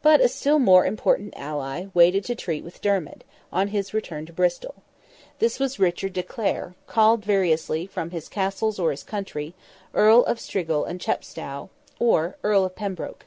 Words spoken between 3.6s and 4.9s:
his return to Bristol.